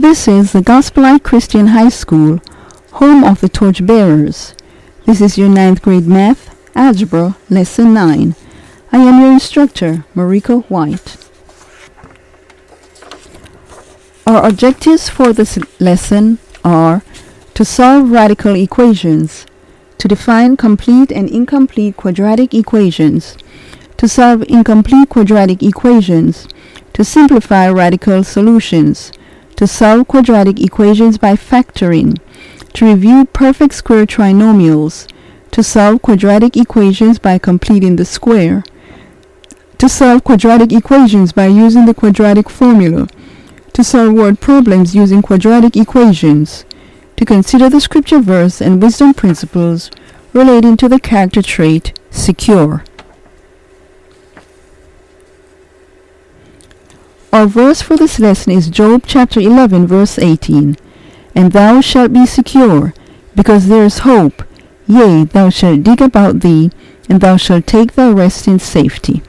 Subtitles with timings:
[0.00, 2.40] This is the Gospel Light Christian High School,
[2.92, 4.54] home of the torchbearers.
[5.04, 8.34] This is your ninth grade math, algebra, lesson 9.
[8.92, 11.18] I am your instructor, Mariko White.
[14.26, 17.02] Our objectives for this lesson are
[17.52, 19.44] to solve radical equations,
[19.98, 23.36] to define complete and incomplete quadratic equations,
[23.98, 26.48] to solve incomplete quadratic equations,
[26.94, 29.12] to simplify radical solutions,
[29.60, 32.18] to solve quadratic equations by factoring,
[32.72, 35.06] to review perfect square trinomials,
[35.50, 38.64] to solve quadratic equations by completing the square,
[39.76, 43.06] to solve quadratic equations by using the quadratic formula,
[43.74, 46.64] to solve word problems using quadratic equations,
[47.18, 49.90] to consider the scripture verse and wisdom principles
[50.32, 52.82] relating to the character trait secure.
[57.32, 60.76] Our verse for this lesson is Job chapter 11 verse 18.
[61.32, 62.92] And thou shalt be secure,
[63.36, 64.42] because there is hope.
[64.88, 66.72] Yea, thou shalt dig about thee,
[67.08, 69.22] and thou shalt take thy rest in safety.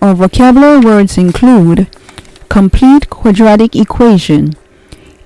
[0.00, 1.86] Our vocabulary words include
[2.48, 4.54] complete quadratic equation.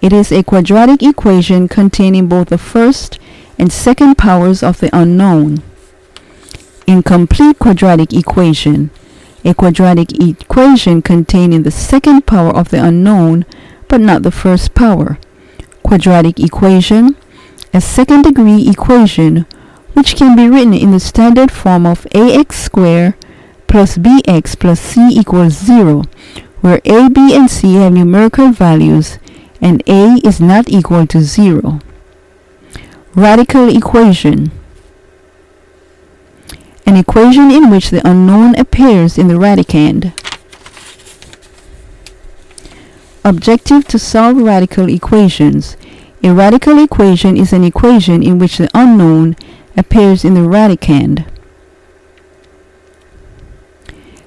[0.00, 3.20] It is a quadratic equation containing both the first
[3.60, 5.62] and second powers of the unknown.
[6.88, 8.90] Incomplete quadratic equation
[9.44, 13.44] a quadratic equation containing the second power of the unknown
[13.88, 15.18] but not the first power.
[15.82, 17.16] Quadratic equation,
[17.74, 19.46] a second degree equation
[19.94, 23.14] which can be written in the standard form of ax squared
[23.66, 26.02] plus bx plus c equals 0,
[26.60, 29.18] where a, b, and c have numerical values
[29.60, 31.80] and a is not equal to 0.
[33.14, 34.50] Radical equation
[36.86, 40.12] an equation in which the unknown appears in the radicand.
[43.24, 45.76] Objective to solve radical equations.
[46.24, 49.36] A radical equation is an equation in which the unknown
[49.76, 51.24] appears in the radicand.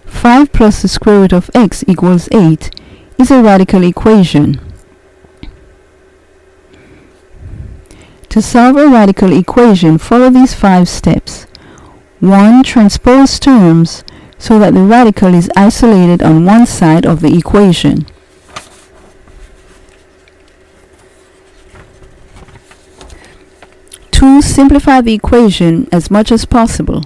[0.06, 2.72] 5 plus the square root of x equals 8
[3.18, 4.60] is a radical equation.
[8.30, 11.48] To solve a radical equation, follow these five steps.
[12.20, 12.64] 1.
[12.64, 14.04] Transpose terms
[14.38, 18.06] so that the radical is isolated on one side of the equation.
[24.12, 27.04] Two, simplify the equation as much as possible.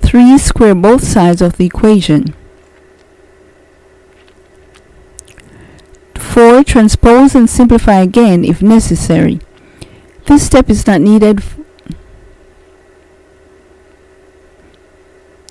[0.00, 2.34] Three, square both sides of the equation.
[6.14, 9.40] Four, transpose and simplify again if necessary.
[10.26, 11.42] This step is not needed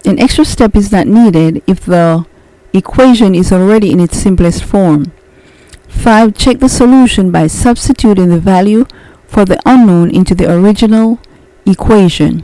[0.05, 2.25] An extra step is not needed if the
[2.73, 5.11] equation is already in its simplest form.
[5.87, 6.35] 5.
[6.35, 8.85] Check the solution by substituting the value
[9.27, 11.19] for the unknown into the original
[11.65, 12.43] equation.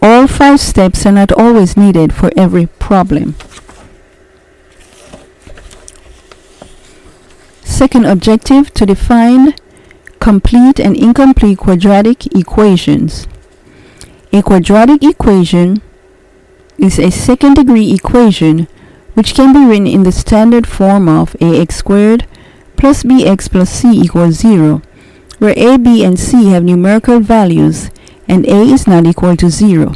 [0.00, 3.34] All five steps are not always needed for every problem.
[7.64, 9.54] Second objective, to define
[10.20, 13.26] complete and incomplete quadratic equations.
[14.32, 15.80] A quadratic equation
[16.78, 18.68] is a second degree equation
[19.14, 22.26] which can be written in the standard form of ax squared
[22.76, 24.82] plus bx plus c equals 0,
[25.38, 27.90] where a, b, and c have numerical values
[28.28, 29.94] and a is not equal to 0.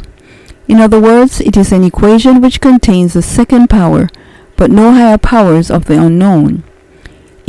[0.67, 4.07] In other words, it is an equation which contains the second power
[4.55, 6.63] but no higher powers of the unknown.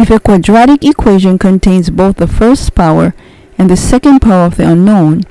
[0.02, 3.14] If a quadratic equation contains both the first power
[3.56, 5.22] and the second power of the unknown,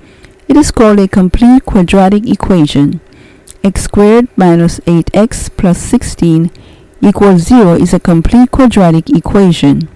[0.48, 3.02] it is called a complete quadratic equation.
[3.66, 6.52] x squared minus 8x plus 16
[7.02, 9.90] equals 0 is a complete quadratic equation.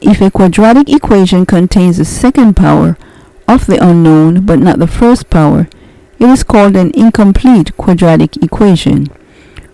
[0.00, 2.98] If a quadratic equation contains the second power
[3.46, 5.68] of the unknown but not the first power,
[6.18, 9.06] it is called an incomplete quadratic equation.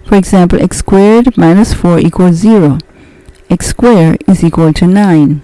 [0.04, 2.80] For example, x squared minus 4 equals 0
[3.48, 5.43] x squared is equal to 9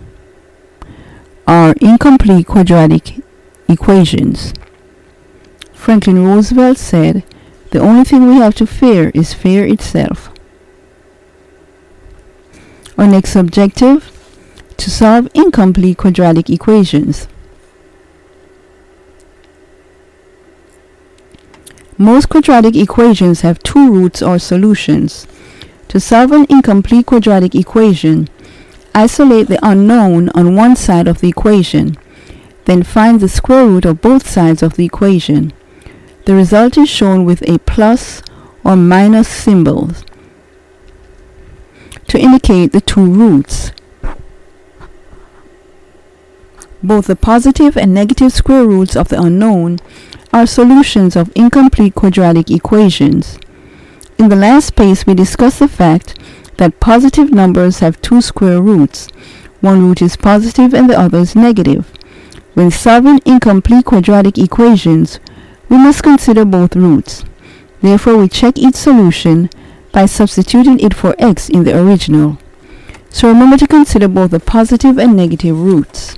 [1.46, 3.20] are incomplete quadratic
[3.69, 4.54] equations.
[5.72, 7.25] Franklin Roosevelt said,
[7.70, 10.31] the only thing we have to fear is fear itself.
[12.99, 14.10] Our next objective,
[14.76, 17.28] to solve incomplete quadratic equations.
[21.96, 25.26] Most quadratic equations have two roots or solutions.
[25.92, 28.30] To solve an incomplete quadratic equation,
[28.94, 31.98] isolate the unknown on one side of the equation,
[32.64, 35.52] then find the square root of both sides of the equation.
[36.24, 38.22] The result is shown with a plus
[38.64, 40.02] or minus symbols
[42.08, 43.72] to indicate the two roots.
[46.82, 49.78] Both the positive and negative square roots of the unknown
[50.32, 53.38] are solutions of incomplete quadratic equations.
[54.18, 56.18] In the last space, we discussed the fact
[56.58, 59.08] that positive numbers have two square roots.
[59.60, 61.86] One root is positive and the other is negative.
[62.54, 65.18] When solving incomplete quadratic equations,
[65.68, 67.24] we must consider both roots.
[67.80, 69.48] Therefore, we check each solution
[69.90, 72.38] by substituting it for x in the original.
[73.10, 76.16] So remember to consider both the positive and negative roots.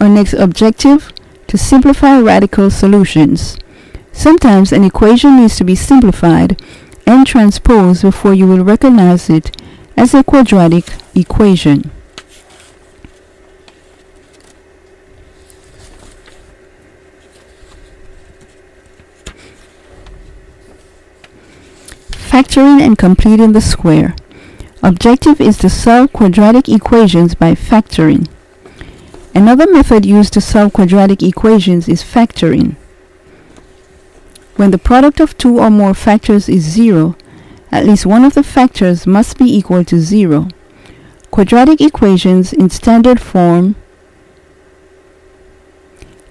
[0.00, 1.12] Our next objective,
[1.48, 3.58] to simplify radical solutions.
[4.12, 6.60] Sometimes an equation needs to be simplified
[7.06, 9.60] and transposed before you will recognize it
[9.96, 10.84] as a quadratic
[11.14, 11.90] equation.
[22.10, 24.14] Factoring and completing the square.
[24.82, 28.28] Objective is to solve quadratic equations by factoring.
[29.34, 32.76] Another method used to solve quadratic equations is factoring.
[34.56, 37.16] When the product of two or more factors is zero,
[37.70, 40.48] at least one of the factors must be equal to zero.
[41.30, 43.76] Quadratic equations in standard form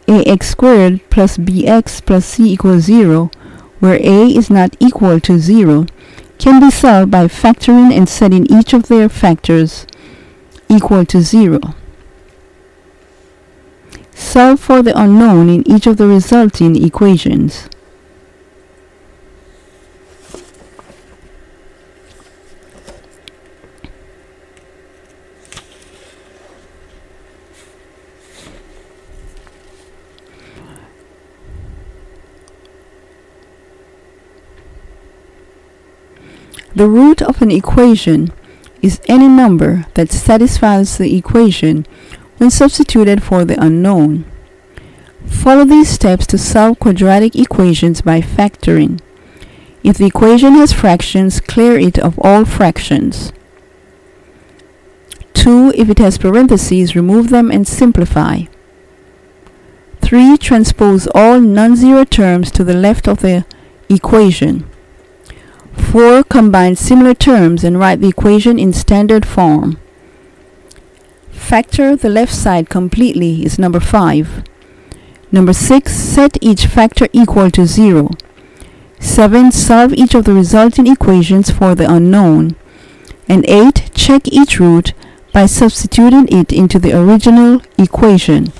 [0.07, 3.29] ax squared plus bx plus c equals 0,
[3.79, 5.85] where a is not equal to 0,
[6.37, 9.85] can be solved by factoring and setting each of their factors
[10.69, 11.59] equal to 0.
[14.17, 17.69] Solve for the unknown in each of the resulting equations.
[36.75, 38.31] The root of an equation
[38.81, 41.85] is any number that satisfies the equation
[42.37, 44.25] when substituted for the unknown.
[45.25, 48.99] Follow these steps to solve quadratic equations by factoring.
[49.83, 53.31] If the equation has fractions, clear it of all fractions.
[55.33, 55.73] 2.
[55.75, 58.43] If it has parentheses, remove them and simplify.
[60.01, 60.37] 3.
[60.37, 63.45] Transpose all non-zero terms to the left of the
[63.89, 64.69] equation.
[65.73, 66.23] 4.
[66.23, 69.77] Combine similar terms and write the equation in standard form.
[71.37, 74.43] Factor the left side completely is number 5.
[75.31, 75.93] Number 6.
[75.93, 78.09] Set each factor equal to 0.
[78.99, 79.51] 7.
[79.53, 82.55] Solve each of the resulting equations for the unknown.
[83.29, 83.91] And 8.
[83.93, 84.93] Check each root
[85.31, 88.51] by substituting it into the original equation.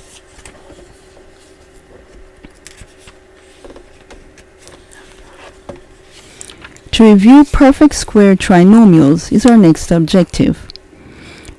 [6.92, 10.67] To review perfect square trinomials is our next objective.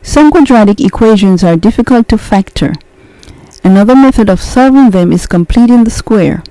[0.09, 2.73] Some quadratic equations are difficult to factor.
[3.63, 6.41] Another method of solving them is completing the square.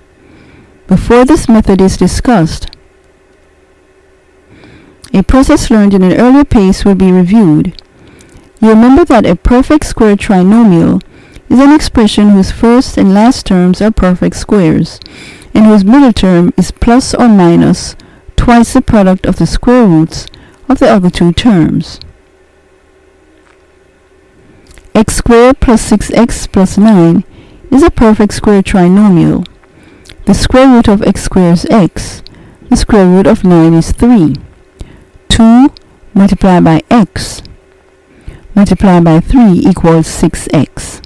[0.87, 2.71] Before this method is discussed,
[5.13, 7.83] a process learned in an earlier pace will be reviewed.
[8.61, 11.03] You remember that a perfect square trinomial
[11.49, 15.01] is an expression whose first and last terms are perfect squares,
[15.53, 17.97] and whose middle term is plus or minus
[18.37, 20.29] twice the product of the square roots
[20.69, 21.99] of the other two terms.
[24.99, 27.23] X squared plus 6x plus 9
[27.71, 29.47] is a perfect square trinomial.
[30.25, 32.21] The square root of x squared is x.
[32.69, 34.35] The square root of 9 is 3.
[35.29, 35.69] 2
[36.15, 37.43] multiplied by x
[38.57, 41.01] multiplied by 3 equals 6x.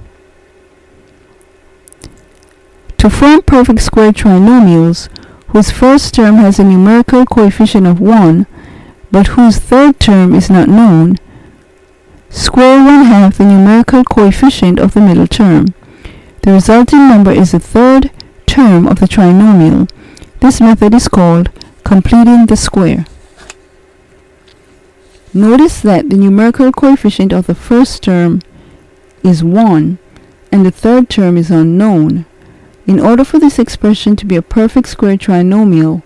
[2.96, 5.10] To form perfect square trinomials,
[5.48, 8.46] whose first term has a numerical coefficient of 1,
[9.10, 11.18] but whose third term is not known,
[12.32, 15.66] square one half the numerical coefficient of the middle term.
[16.42, 18.10] The resulting number is the third
[18.46, 19.88] term of the trinomial.
[20.40, 21.50] This method is called
[21.84, 23.06] completing the square.
[25.34, 28.40] Notice that the numerical coefficient of the first term
[29.22, 29.98] is 1
[30.50, 32.26] and the third term is unknown.
[32.86, 36.04] In order for this expression to be a perfect square trinomial,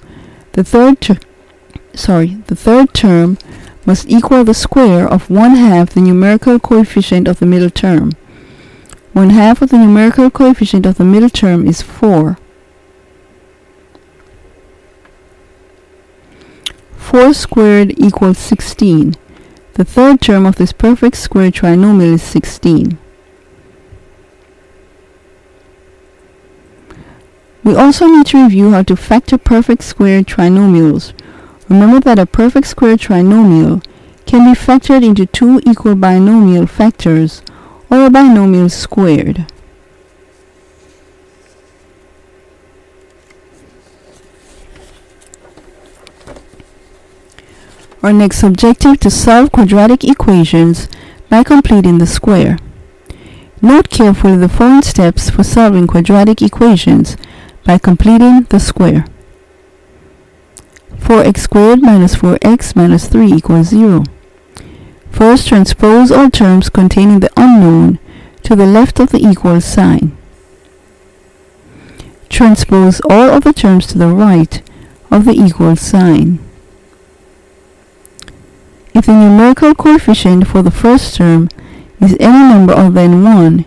[0.52, 1.18] the third ter-
[1.94, 3.38] sorry, the third term
[3.86, 8.12] must equal the square of one half the numerical coefficient of the middle term.
[9.12, 12.36] One half of the numerical coefficient of the middle term is 4.
[16.96, 19.14] 4 squared equals 16.
[19.74, 22.98] The third term of this perfect square trinomial is 16.
[27.62, 31.12] We also need to review how to factor perfect square trinomials.
[31.68, 33.84] Remember that a perfect square trinomial
[34.24, 37.42] can be factored into two equal binomial factors
[37.90, 39.46] or a binomial squared.
[48.02, 50.88] Our next objective to solve quadratic equations
[51.28, 52.58] by completing the square.
[53.60, 57.16] Note carefully the following steps for solving quadratic equations
[57.64, 59.06] by completing the square.
[60.98, 64.04] 4x squared minus 4x minus 3 equals 0.
[65.10, 67.98] First, transpose all terms containing the unknown
[68.42, 70.16] to the left of the equal sign.
[72.28, 74.62] Transpose all other terms to the right
[75.10, 76.38] of the equal sign.
[78.94, 81.48] If the numerical coefficient for the first term
[82.00, 83.64] is any number other than 1,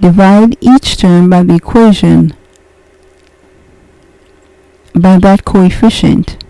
[0.00, 2.34] divide each term by the equation
[4.94, 6.44] by that coefficient.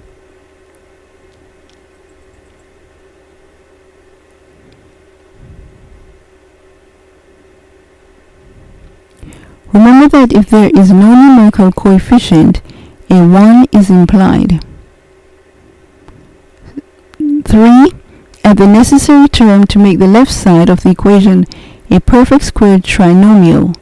[9.73, 12.63] Remember that if there is no numerical coefficient,
[13.11, 14.65] a 1 is implied.
[17.45, 17.93] 3
[18.45, 21.45] add the necessary term to make the left side of the equation
[21.91, 23.77] a perfect square trinomial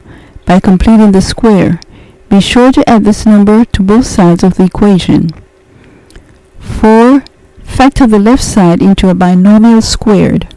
[0.44, 1.80] by completing the square.
[2.28, 5.30] Be sure to add this number to both sides of the equation.
[6.58, 7.22] 4.
[7.62, 10.48] Factor the left side into a binomial squared.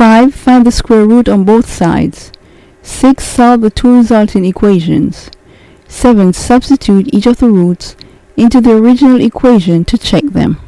[0.00, 2.32] Five, find the square root on both sides.
[2.80, 5.30] Six, solve the two resulting equations.
[5.88, 6.32] 7.
[6.32, 7.96] Substitute each of the roots
[8.34, 10.58] into the original equation to check them.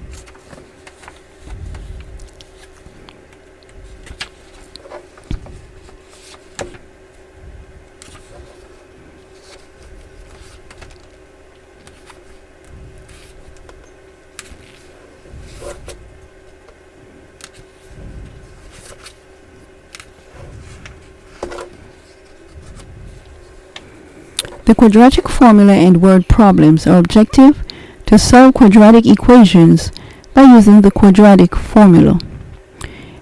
[24.65, 27.65] The quadratic formula and word problems are objective
[28.07, 29.91] to solve quadratic equations
[30.35, 32.19] by using the quadratic formula.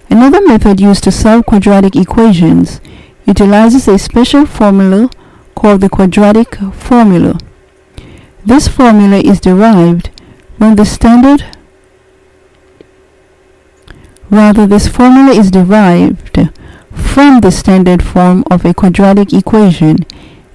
[0.09, 2.79] Another method used to solve quadratic equations
[3.25, 5.09] utilizes a special formula
[5.55, 7.39] called the quadratic formula.
[8.45, 10.09] This formula is derived
[10.57, 11.43] when the standard
[14.29, 16.39] rather this formula is derived
[16.93, 19.97] from the standard form of a quadratic equation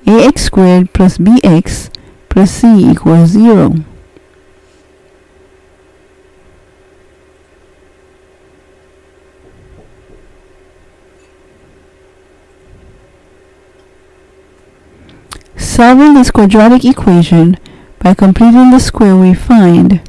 [0.06, 1.90] ax squared plus bx
[2.28, 3.84] plus c equals 0.
[15.56, 17.58] Solving this quadratic equation
[17.98, 20.00] by completing the square we find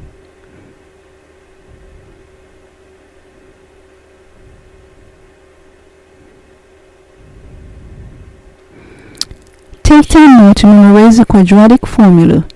[9.88, 12.46] Take time now to memorize the quadratic formula.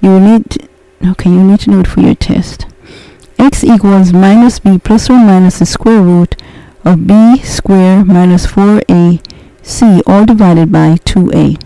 [0.00, 0.68] You need,
[1.04, 2.66] okay, you need to know it for your test.
[3.36, 6.40] x equals minus b plus or minus the square root
[6.84, 11.60] of b squared minus 4ac all divided by 2a.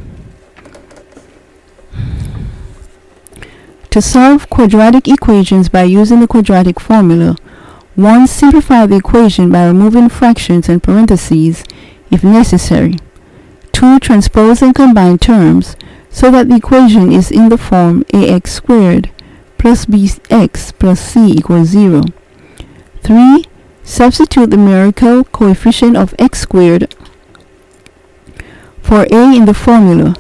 [3.91, 7.37] To solve quadratic equations by using the quadratic formula,
[7.97, 8.27] 1.
[8.27, 11.65] Simplify the equation by removing fractions and parentheses
[12.11, 12.97] if necessary
[13.83, 15.75] two transpose and combine terms
[16.09, 19.11] so that the equation is in the form ax squared
[19.59, 22.03] plus bx plus c equals 0.
[23.03, 23.45] 3.
[23.83, 26.95] Substitute the numerical coefficient of x squared
[28.81, 30.15] for a in the formula.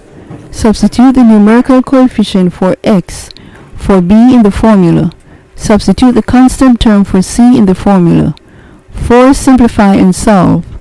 [0.50, 3.31] Substitute the numerical coefficient for x
[3.76, 5.12] for b in the formula.
[5.54, 8.35] Substitute the constant term for c in the formula.
[8.90, 9.33] 4.
[9.33, 10.72] Simplify and solve.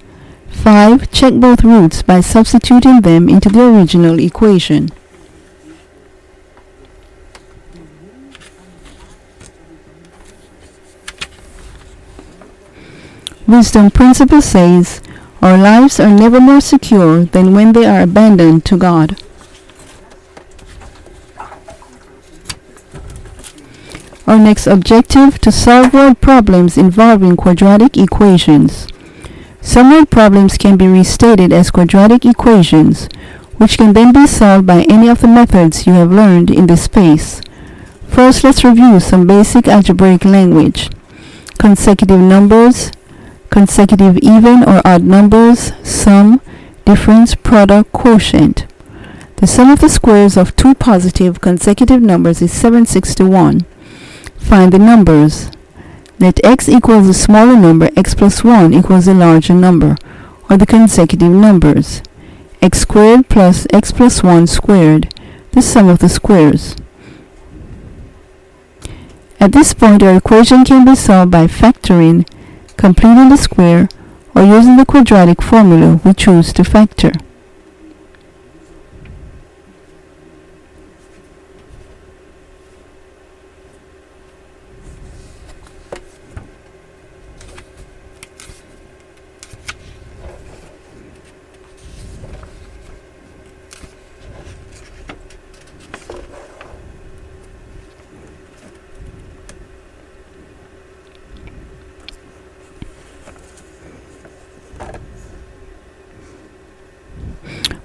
[0.61, 1.09] 5.
[1.09, 4.89] Check both roots by substituting them into the original equation.
[13.47, 15.01] Wisdom principle says,
[15.41, 19.19] Our lives are never more secure than when they are abandoned to God.
[24.27, 28.87] Our next objective to solve word problems involving quadratic equations.
[29.61, 33.07] Some word problems can be restated as quadratic equations,
[33.57, 36.83] which can then be solved by any of the methods you have learned in this
[36.83, 37.41] space.
[38.07, 40.89] First, let's review some basic algebraic language.
[41.59, 42.91] Consecutive numbers,
[43.51, 46.41] consecutive even or odd numbers, sum,
[46.85, 48.65] difference, product, quotient.
[49.37, 53.61] The sum of the squares of two positive consecutive numbers is 761.
[54.37, 55.49] Find the numbers.
[56.21, 59.95] Let x equals the smaller number, x plus 1 equals the larger number,
[60.47, 62.03] or the consecutive numbers.
[62.61, 65.11] x squared plus x plus 1 squared,
[65.53, 66.75] the sum of the squares.
[69.39, 72.29] At this point, our equation can be solved by factoring,
[72.77, 73.89] completing the square,
[74.35, 77.13] or using the quadratic formula we choose to factor.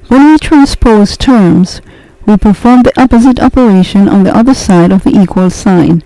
[0.08, 1.80] When we transpose terms,
[2.24, 6.04] we perform the opposite operation on the other side of the equal sign.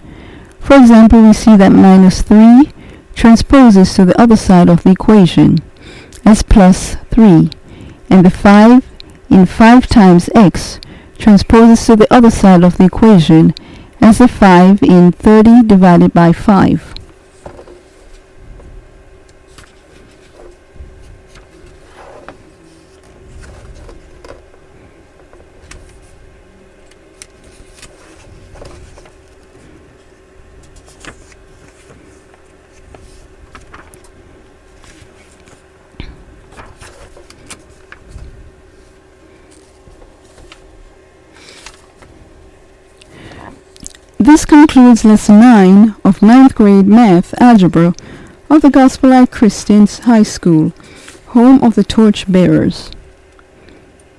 [0.59, 2.73] For example, we see that minus 3
[3.15, 5.59] transposes to the other side of the equation
[6.25, 7.51] as plus 3,
[8.09, 8.83] and the 5
[9.29, 10.81] in 5 times x
[11.19, 13.53] transposes to the other side of the equation
[14.01, 16.95] as the 5 in 30 divided by 5.
[44.31, 47.93] This concludes lesson 9 of 9th grade math algebra
[48.49, 50.73] of the Gospel Light Christians High School,
[51.35, 52.93] home of the torch bearers.